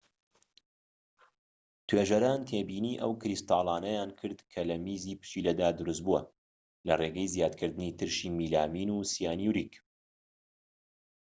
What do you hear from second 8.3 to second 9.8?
میلامین و سیانووریک